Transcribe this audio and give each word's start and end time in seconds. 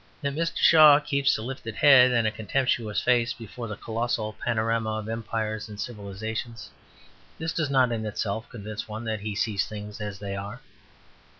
That 0.23 0.33
Mr. 0.33 0.57
Shaw 0.57 0.99
keeps 0.99 1.37
a 1.37 1.43
lifted 1.43 1.75
head 1.75 2.09
and 2.11 2.25
a 2.25 2.31
contemptuous 2.31 2.99
face 3.03 3.33
before 3.33 3.67
the 3.67 3.75
colossal 3.75 4.33
panorama 4.33 4.93
of 4.97 5.07
empires 5.07 5.69
and 5.69 5.79
civilizations, 5.79 6.71
this 7.37 7.53
does 7.53 7.69
not 7.69 7.91
in 7.91 8.03
itself 8.03 8.49
convince 8.49 8.87
one 8.87 9.03
that 9.03 9.19
he 9.19 9.35
sees 9.35 9.67
things 9.67 10.01
as 10.01 10.17
they 10.17 10.35
are. 10.35 10.59